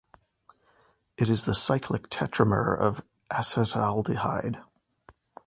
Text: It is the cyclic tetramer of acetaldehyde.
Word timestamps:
It 1.15 1.29
is 1.29 1.45
the 1.45 1.53
cyclic 1.53 2.09
tetramer 2.09 2.75
of 2.75 3.05
acetaldehyde. 3.31 4.59